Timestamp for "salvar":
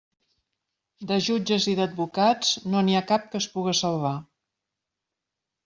3.83-4.17